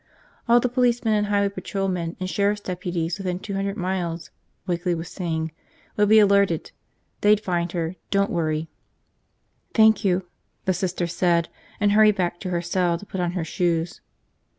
[0.49, 4.31] All the policemen and highway patrolmen and sheriff's deputies within two hundred miles,
[4.67, 5.51] Wakeley was saying,
[5.95, 6.71] would be alerted,
[7.21, 8.67] they'd find her, don't worry.
[9.75, 10.25] "Thank you,"
[10.65, 14.01] the Sister said, and hurried back to her cell to put on her shoes.